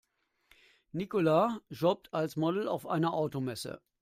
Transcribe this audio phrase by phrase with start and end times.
[0.95, 3.83] Nicola jobbt als Model auf einer Automesse.